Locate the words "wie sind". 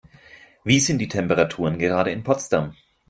0.63-0.97